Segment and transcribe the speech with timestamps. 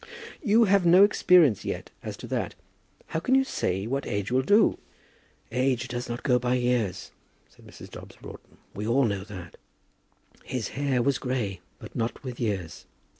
[0.41, 2.55] "You have no experience yet as to that.
[3.09, 4.79] How can you say what age will do?"
[5.51, 7.11] "Age does not go by years,"
[7.51, 7.91] said Mrs.
[7.91, 8.57] Dobbs Broughton.
[8.73, 9.57] "We all know that.
[10.43, 12.87] 'His hair was grey, but not with years.'